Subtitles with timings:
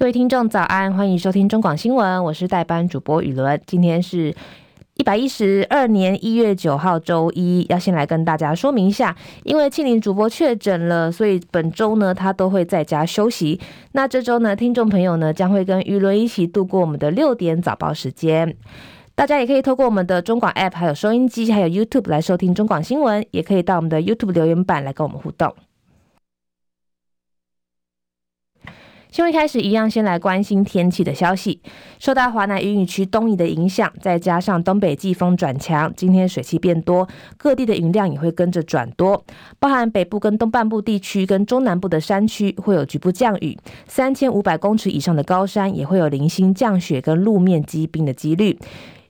[0.00, 3.60] 各位听众早安，欢迎收听中广新闻，我是代班主播雨伦。
[3.66, 4.34] 今天是
[4.94, 13.60] 一百一十二年一月九号周一，要先来跟大家说明一下，因为庆玲主播确诊了，所以本周呢他都会在家休息。
[13.92, 18.56] 那这周呢，听众朋友呢将会跟雨伦一起度过我们的六点早报时间。
[19.14, 25.54] 大家也可以透过我们的中广 App，还有收音机，还有 YouTube 来收听中广新闻，也可以到我们的 YouTube 留言板来跟我们互动。
[29.10, 31.60] 新闻开始一样，先来关心天气的消息。
[31.98, 39.20] 受到华南云雨区东移的影响，再加上东北季风转强，今天水汽变多，各地的云量也会跟着转多。
[39.58, 48.56] 包含北部跟东半部地区跟中南部的山区会有局部降雨，三千五百公尺以上的高山也会有零星降雪跟路面积冰的几率。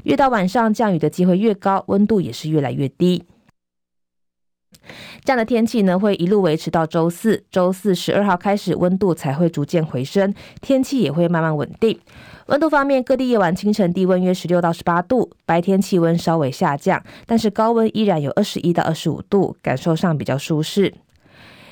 [0.05, 3.23] 越到晚上降雨的机会越高，温度也是越来越低。
[5.25, 7.43] 这样的天气呢，会一路维持到周四。
[7.51, 11.99] 周四十二号开始，温度才会逐渐回升，天气也会慢慢稳定。
[12.47, 20.93] 温度方面，各地夜晚、清晨低温约十六到十八度，白天气温稍微下降，但是高温依然有二十一到二十五度，感受上比较舒适。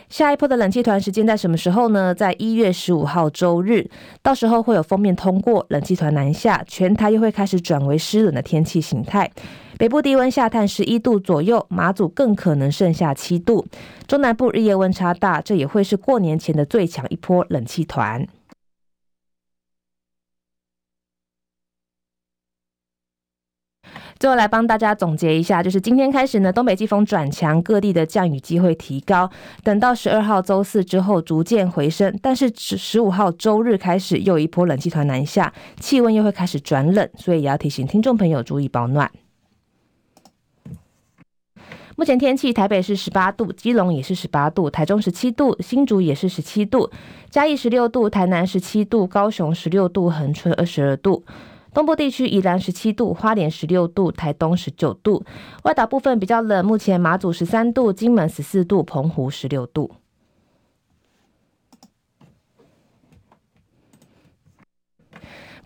[0.09, 2.15] 下一波的冷气团时间在什么时候呢？
[2.15, 3.91] 在一月十五号周日，
[4.23, 9.31] 到时候会有锋面通过，冷气团南下，全台又会开始转为湿冷的天气形态。
[9.79, 13.65] 北部低温下探十一度左右，马祖更可能剩下七度。
[14.09, 18.27] 中南部日夜温差大，这也会是过年前的最强一波冷气团。
[24.19, 29.31] 最后来帮大家总结一下，就是今天开始呢，东北季风转强，各地的降雨机会提高。
[29.63, 39.09] 等到十二号周四之后逐渐回升，但是十十五号周日开始又一波冷气团南下，气温又会开始转冷，所以也要提醒听众朋友注意保暖。
[41.99, 46.89] 目前天气，台北是十八度，基隆也是十八度，台中十七度，新竹也是十七度，
[47.29, 51.25] 嘉义十六度，台南十七度，高雄十六度，恒春二十二度，
[51.75, 55.25] 东部地区宜兰十七度，花莲十六度，台东十九度，
[55.65, 59.91] 外岛部分比较冷，目前马祖十三度，金门十四度，澎湖十六度。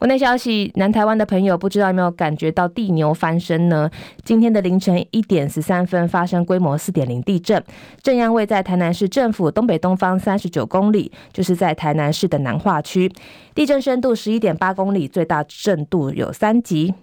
[0.02, 3.88] 国内消息，南台湾的朋友不知道有没有感觉到地牛翻身呢？
[4.24, 7.62] 今天的凌晨一点十三分发生规模四点零地震，
[8.02, 13.08] 震央位在台南市政府东北东方三十九公里，就是在台南市的南化区，
[13.54, 16.94] 地震深度十一点八公里，最大震度有三级。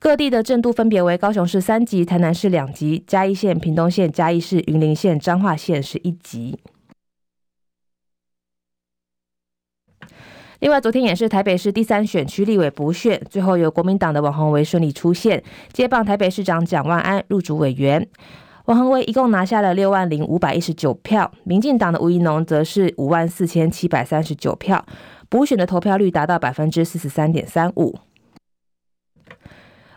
[0.00, 6.58] 各地的震度分别为高雄市三级，台南市两级，嘉义县、屏东县、嘉义市、云林县、彰化县是一级。
[10.64, 15.44] 另外，昨天也是台北市第三选区立委补选，最后由国民党的王宏维顺利出现，
[15.74, 18.08] 接棒台北市长蒋万安入主委员。
[18.64, 24.82] 王恒威一共拿下了六万零五百一十九票，民进党的吴怡农则是五万四千七百三十九票，
[25.28, 27.98] 补选的投票率达到百分之四十三点三五。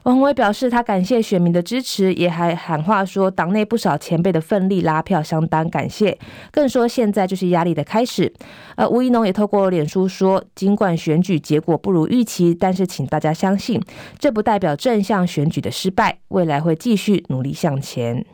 [0.03, 6.17] 王宏威表示，他感谢选民的支持，也还喊话说，党内不少前辈的奋力拉票，相当感谢。
[6.49, 8.31] 更说现在就是压力的开始。
[8.77, 13.81] 而吴怡农也透过脸书说，尽管选举结果不如预期，但是请大家相信，
[14.17, 18.25] 这不代表正向选举的失败，未来会继续努力向前。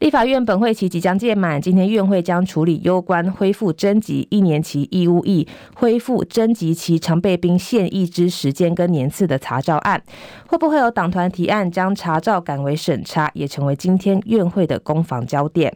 [0.00, 10.02] 立法院本会期即将届满，今天院会将处理攸关恢复征集一年期义务役、恢复征集其常备兵现役之时间跟年次的查照案，
[10.46, 15.70] 会不会有党团提案将查照改为审查，也成为今天院会的攻防焦点。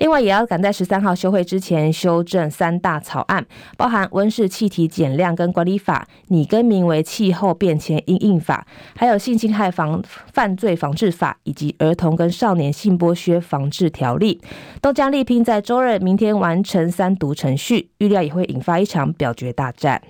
[0.00, 3.46] 另外，也要赶在十三号休会之前修正三大草案，
[3.76, 8.66] 包含温室气体减量跟管理法、拟更名为气候变迁因应法，
[8.96, 10.02] 还有性侵害防
[10.32, 14.40] 犯罪防治法以及儿童跟少年性剥削防治条例，
[14.80, 20.00] 都将力拼在周日明天完成三读程序，预料也会引发一场表决大战。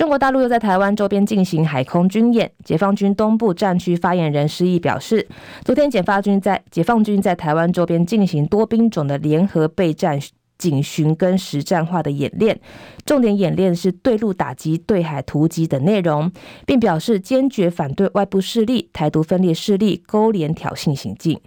[0.00, 2.50] 中国大陆又在台湾周边进行海空军演。
[2.64, 5.28] 解放军东部战区发言人施毅表示，
[5.62, 10.18] 昨天解放军在解放军在台湾周边进行多兵种的联合备战、
[10.56, 12.58] 警巡跟实战化的演练，
[13.04, 16.32] 重点演练是对陆打击、对海突击等内容，
[16.64, 21.38] 并表示坚决反对外部势力、台独分裂势力勾连挑衅行径。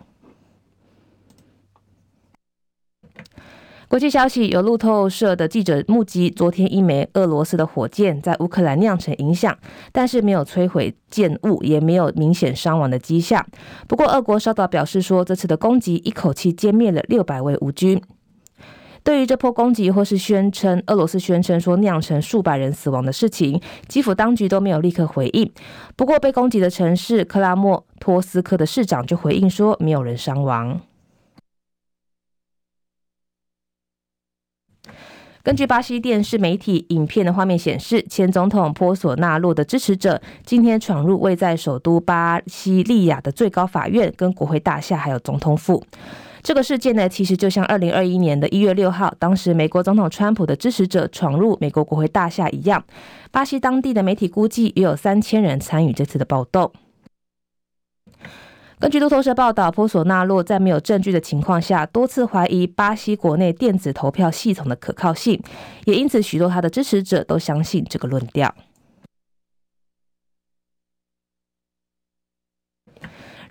[3.93, 9.55] 国际消息，有路透社的记者目击，昨天一枚俄罗斯的火箭在乌克兰酿成影响，
[9.91, 13.45] 但是没有摧毁建物，也没有明显伤亡的迹象。
[13.87, 18.01] 不过，俄国稍早表示说，这次的攻击一口气歼灭了六百位乌军。
[19.03, 25.51] 对于这波攻击或是宣称俄罗斯宣称说酿成数百人死亡的事情，基辅当局都没有立刻回应。
[25.95, 30.81] 不过，被攻击的城市克拉莫托斯克的市长就回应说，没有人伤亡。
[35.43, 45.83] 根据巴西电视媒体影片的画面显示，前总统波索纳洛的支持者今天闯入位在首都巴西利亚的最高法院、跟国会大厦，还有总统府。
[46.41, 52.81] 这个事件呢，其实就像二零二一年的一月六号，当时美国总统川普的支持者闯入美国国会大厦一样。
[53.29, 56.71] 巴西当地的媒体估计，也有三千人参与这次的暴动。
[58.83, 65.41] 根据路透社报道，波索纳洛在没有证据的情况下，多次怀疑巴西国内电子投票系统的可靠性，
[65.85, 68.53] 也因此许多他的支持者都相信这个论调。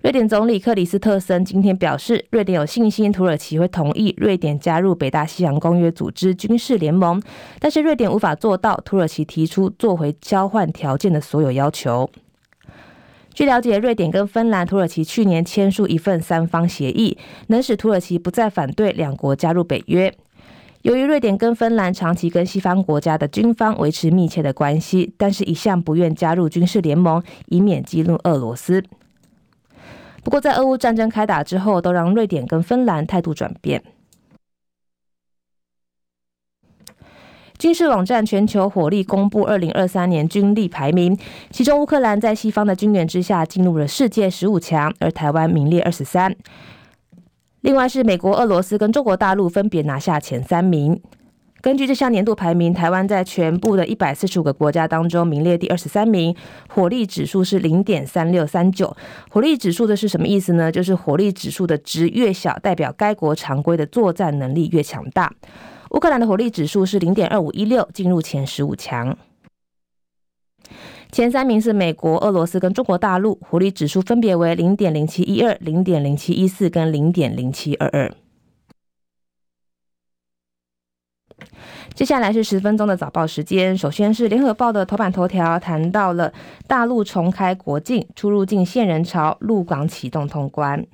[0.02, 7.23] 瑞典总理克里斯特森今天表示，瑞典有信心土耳其会同意瑞典加入北大西洋公约组织军事联盟，
[7.58, 12.11] 但是瑞典无法做到土耳其提出做回交换条件的所有要求。
[13.34, 20.12] 据了解，瑞典跟芬兰、土耳其去年签署一份三方协议，能使土耳其不再反对两国加入北约。
[20.82, 28.82] 由于瑞典跟芬兰长期跟西方国家的军方维持密切的关系，但是一向不愿加入军事联盟，以免激怒俄罗斯。
[30.23, 33.82] 不过，在俄乌战争开打之后，都让瑞典跟芬兰态度转变。
[37.62, 41.17] 军事网站全球火力公布二零二三年军力排名，
[41.53, 46.35] 其中乌克兰在西方的军援之下进入了世界十五强，而台湾名列二十三。
[47.61, 51.00] 另外是美国、俄罗斯跟中国大陆分别拿下前三名。
[51.61, 56.35] 根据这项年度排名，台湾在全部的一百四十五个国家当中名列第二十三名，
[56.69, 58.97] 火力指数是零点三六三九。
[59.31, 60.73] 火力指数的是什么意思呢？
[60.73, 65.32] 就是火力指数的值越小，代表该国常规的作战能力越强大。
[65.93, 69.17] 乌克兰的火力指数是零点二五一六，进入前十五强。
[71.11, 78.15] 前三名是美国、俄罗斯跟中国大陆，火力指数分别为零点零七一二、零点零七一四跟零点零七二二。
[81.93, 86.33] 接下来是十分钟的早报时间，首先是联合报的头版头条，谈到了
[86.67, 90.87] 大陆重开国境，出入境限人潮，陆港启动通关。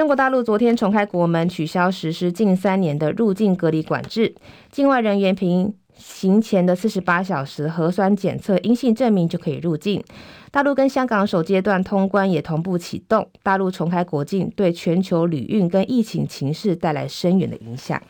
[0.00, 4.34] 中国大陆昨天重开国门，取消实施近三年的入境隔离管制，
[4.70, 10.02] 境外人员凭行前的四十八小时核酸检测阴性证明就可以入境。
[10.50, 18.02] 大陆跟香港首阶段通关也同步启动，大陆重开国境对全球旅运跟疫情情势带来深远的影响。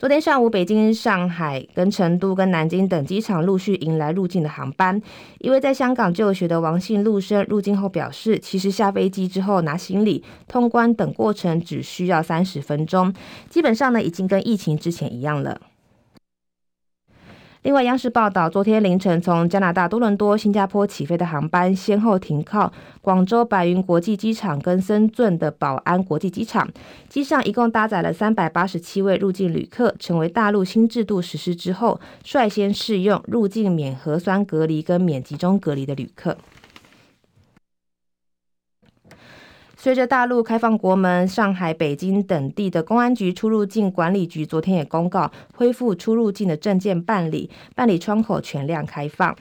[0.00, 4.98] 昨天上午，北京、上海、跟成都、跟南京等机场陆续迎来入境的航班。
[5.40, 13.12] 一位在香港就学的王姓陆生入境后表示，其实下飞机之后拿行李、通关等过程只需要三十分钟，
[13.50, 15.60] 基本上呢已经跟疫情之前一样了。
[17.62, 22.72] 另外，央视报道，昨天凌晨从加拿大多伦多、新加坡起飞的航班，先后停靠
[23.02, 26.66] 广州白云国际机场跟深圳的宝安国际机场。
[27.10, 36.38] 机上一共搭载了三百八十七位入境旅客，成为大陆新制度实施之后率先试用入境免核酸隔离跟免集中隔离的旅客。
[39.82, 49.34] 随着大陆开放国门，上海、北京等地的公安局出入境管理局昨天也公告，恢复出入境的证件办理，办理窗口全量开放。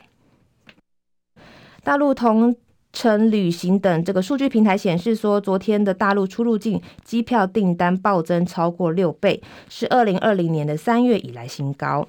[1.83, 2.55] 大陆同
[2.93, 12.07] 程旅行等这个数据平台显示说，昨天的大陆出入境机票订单暴增超过六倍，是二零二零年的三月以来新高。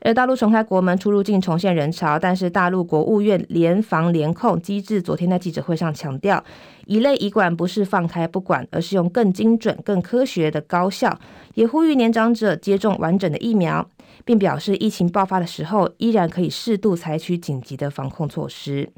[0.00, 6.42] 而大陆重开国门，出入境重现人潮，但是大陆国务院联防联控机制昨天在记者会上强调，
[6.86, 11.18] 一类移管不是放开不管，而是用更精准、更科学的高效，
[11.54, 13.88] 也呼吁年长者接种完整的疫苗，
[14.24, 18.88] 并表示疫情爆发的时候，依然可以适度采取紧急的防控措施。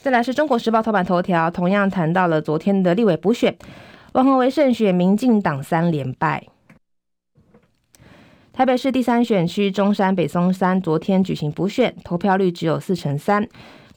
[0.00, 3.56] 再来是中国时报头版头条，同样谈到了昨天的立委补选，
[4.12, 6.46] 王鸿薇胜选，民进党三连败。
[8.52, 13.46] 台北市第三选区中山北松山昨天举行补选，投票率只有四成三。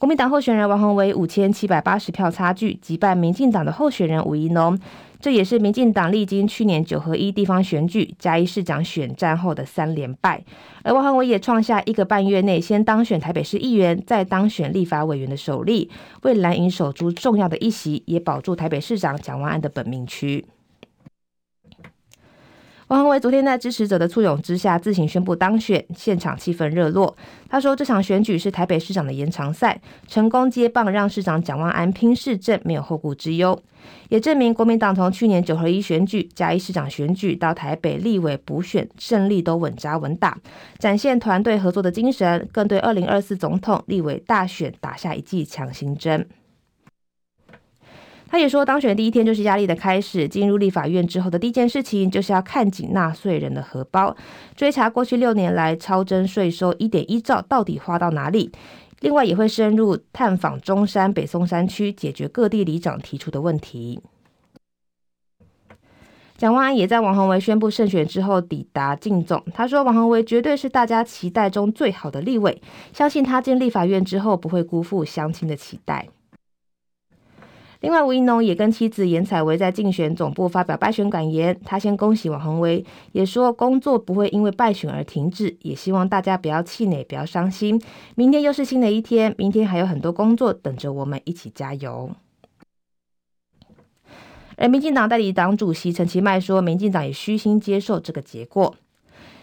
[0.01, 4.75] 国民党候选人王鸿薇五千七百八十票差距击败民进党的候选人吴怡农，
[5.20, 10.43] 这也是民进党历经去年九合一地方选举、嘉义市长选战后的三连败。
[10.81, 15.88] 而王鸿薇也创下一个半月内先当选台北市议员，再当选立法委员的首例，
[16.24, 20.43] 为蓝营守住重要的一席，也保住台北市长蒋万安的本命区。
[22.91, 27.15] 王鸿薇昨天在支持者的簇拥之下自行宣布当选，现场气氛热络。
[27.48, 29.79] 他说：“这场选举是台北市长的延长赛，
[30.10, 33.57] 成功接棒让市长蒋万安拼市政，没有后顾之忧。
[34.10, 40.38] 也证明国民党从去年九合一选举、嘉义市长选举到台北立委补选胜利都稳扎稳打，
[40.77, 46.27] 展现团队合作的精神，更对二零二四总统、立委大选打下一剂强心针。”
[48.31, 50.25] 他也说，当选第一天就是压力的开始。
[50.25, 54.15] 进入立法院之后的第一件事情，就是要看紧纳税人的荷包，
[54.55, 58.50] 追查过去六年来超征税收一点一兆到底花到哪里。
[59.01, 64.00] 另外，也会深入探访中山、北松山区，解决各地里长提出的问题。
[66.38, 72.61] 蒋万安也在王鸿薇宣布胜选之后抵达晋总，他说：“王鸿薇绝对是大家期待中最好的立委，
[72.93, 76.07] 相信他进立法院之后不会辜负乡亲的期待。”
[77.81, 81.59] 另外，吴怡农也跟妻子严采薇在竞选总部发表败选感言。
[81.65, 87.81] 他先恭喜王鸿薇，也说工作不会因为败选而停止，也希望大家不要气馁，不要伤心。
[88.13, 92.11] 明天又是新的一天，明天还有很多工作等着我们一起加油。
[94.57, 98.75] 而民进党代理党主席陈其迈说，民进党也虚心接受这个结果。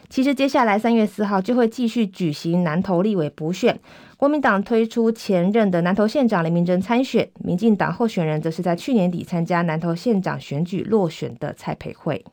[0.09, 3.79] 其实接下来三月四号就会继续举行南投立委补选，
[4.19, 12.25] 国民党推出前任的南投县长林明珍参选，民进党候选人则是在去年底参加南投县长选举落选的蔡培慧。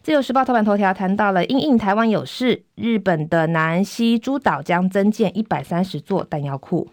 [0.00, 6.88] 自由时报头版头条谈到了因应台湾有事，日本的南西诸岛将增建一百三十座弹药库。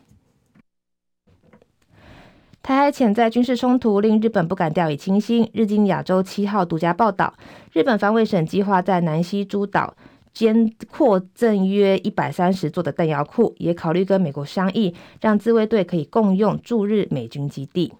[2.65, 5.47] 台海潜在军事冲突令日本不敢掉以轻心。
[5.53, 7.31] 日经亚洲七号独家报道，
[7.71, 9.93] 日本防卫省计划在南西诸岛
[10.33, 17.93] 间扩增约一百三十座的弹药库，也考虑跟美国商议，让自卫队可以共用驻日美军基地。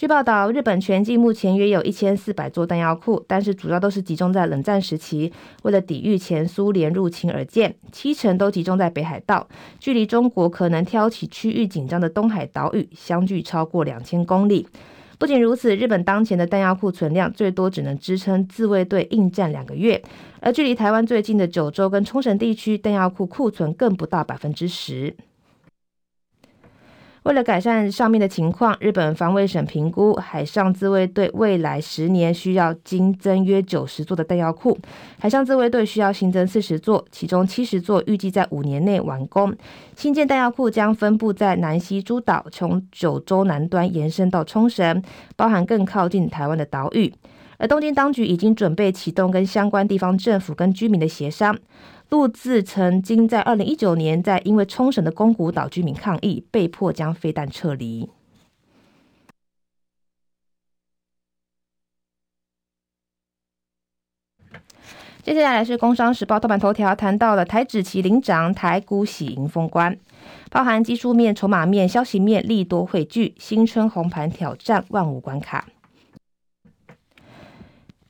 [0.00, 5.30] 据报道，日本全境目前约有一千四百座弹药库，但是主要都是集中在冷战时期，
[5.62, 9.46] 为了抵御前苏联入侵而建，七成都集中在北海道，
[9.78, 14.66] 距离中国可能挑起区域紧张的东海岛屿相距超过两千公里。
[15.18, 20.02] 不仅如此，日本当前的弹药库存量最多只能支撑自卫队应战两个月，
[20.40, 25.14] 而距离台湾最近的九州跟冲绳地区弹药库库存更不到百分之十。
[27.24, 34.78] 为了改善上面的情况，日本防卫省评估海上自卫队未来十年需要新增约九十座的弹药库。
[35.18, 39.54] 海上自卫队需要新增四十座，其中七十座预计在五年内完工。
[39.94, 45.02] 新建弹药库将分布在南西诸岛，从九州南端延伸到冲绳，
[45.36, 47.12] 包含更靠近台湾的岛屿。
[47.60, 51.56] 而东京当局已经准备启动跟相关地方政府跟居民的协商。
[52.08, 58.08] 陆自曾经在二零一九年，在因为冲绳的宫古岛居民抗议，被迫将飞弹撤离。
[65.22, 69.96] 接下来是《工商时报》头版头条，谈到了台指期领涨，台股喜迎封关，
[70.50, 75.68] 包含技术面、筹码面、消息面利多汇聚，新春红盘挑战万五关卡。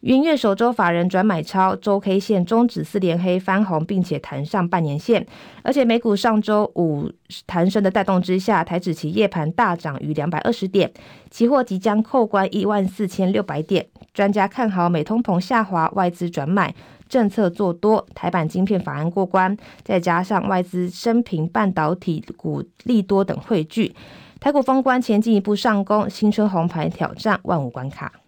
[0.00, 5.26] 元月首周法人转买超，周 K 线终止四连黑翻红，并且弹上半年线。
[5.62, 7.10] 而且美股上周五
[7.46, 10.90] 弹升的带动之下，台指期夜盘大涨逾两百二十点，
[11.30, 13.86] 期货即将扣关一万四千六百点。
[14.14, 16.74] 专家看好美通膨下滑，外资转买，
[17.06, 19.54] 政策做多，台版晶片法案过关，
[19.84, 23.94] 再加上外资升平半导体股利多等汇聚，
[24.40, 28.19] 台股封关前进一步上攻，新春红盘挑战万五关卡。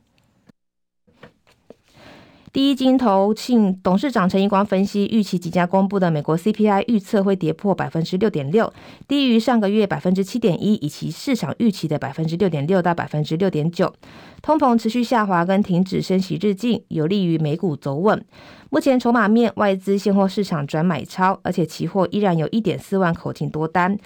[2.53, 8.71] 第一金投信董事长陈怡光分析，预期即将公布的美国 CPI 预测会跌破百分之六点六，
[9.09, 13.95] 低于上个月百分之七点一，以及市场预期的百分之六点六到百分之六点九。
[14.43, 18.23] 通膨持续下滑跟停止升息日进，有利于美股走稳。
[18.69, 23.97] 目前筹码面外资现货市场转买超，而且期货依然有一点四万口径多单。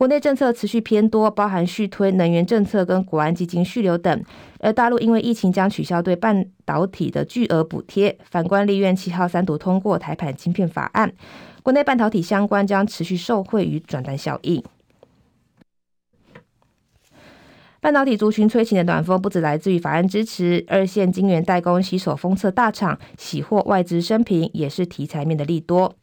[0.00, 4.24] 国内政策持续偏多，包含续推能源政策跟国安基金续留等。
[4.58, 8.16] 而大陆因为疫情将取消对半导体的巨额补贴。
[8.24, 11.12] 反观立院七号三读通过台盘晶片法案，
[11.62, 14.64] 国内半导体相关将持续受惠于转单效应。
[17.82, 25.94] 半导体族群吹起的暖风不只来自于法案支持，二线晶圆代工、携手封测大厂喜获外资升平，也是题材面的利多。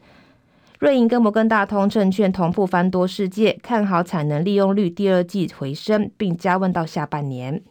[0.79, 7.63] 瑞银跟摩根大通证券同步翻多世界，看好产能利用率第二季回升，并加温到下半年。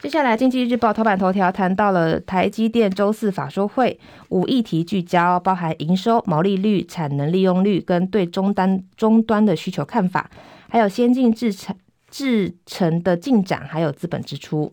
[0.00, 4.00] 接下来，经济日报头版头条谈到了台积电周四法说会，
[4.30, 10.28] 五议题聚焦，包含营收、毛利率、产能利用率跟对终端终端的需求看法，
[10.68, 11.76] 还有先进制程
[12.10, 14.72] 制程的进展，还有资本支出。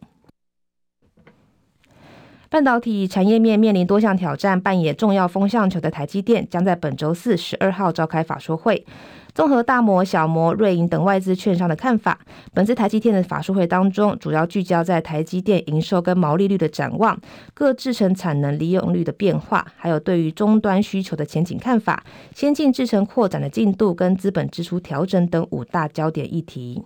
[2.56, 8.86] 半导体产业面面临多项挑战，扮演重要风向球的台积电将在本周四十二号召开法说会。
[9.34, 12.18] 综合大摩、小摩、瑞银等外资券商的看法，
[12.54, 17.20] 本次台积电的法说会当中，主要聚焦在台积电营收跟毛利率的展望，
[17.54, 26.86] 各制程产能利用率的变化，还有对于终端需求的前景看法，先进制程扩展的进度跟资本支出调整等五大焦点议题。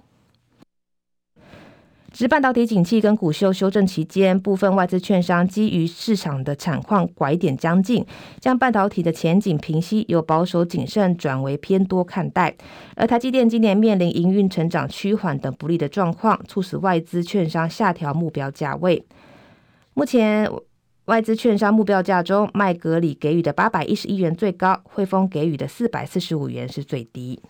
[2.20, 8.06] 值半导体景气跟股秀修正期间，部分外资券商基于市场的产况拐点将近，
[8.42, 12.54] 将半导体的前景平息由保守谨慎转为偏多看待。
[12.98, 19.02] 而台积电今年面临营运成长趋缓等不利的状况，促使外资券商下调目标价位。
[19.94, 20.52] 目前
[21.06, 27.42] 外资券商目标价中，麦格里给予的八百一十一元最高，汇丰给予的四百四十五元是最低。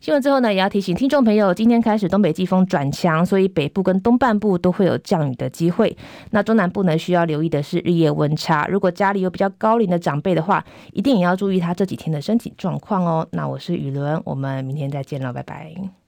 [0.00, 5.96] 新闻最后呢，也要提醒听众朋友，今天开始东北季风转强，所以北部跟东半部都会有降雨的机会。
[6.30, 8.66] 那中南部呢，需要留意的是日夜温差。
[8.68, 13.26] 如果家里有比较高龄的长辈的话，一定也要注意他这几天的身体状况哦。
[13.32, 16.07] 那我是雨伦，我们明天再见了，拜拜。